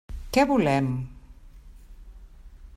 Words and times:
Què 0.37 0.45
volem? 0.51 0.87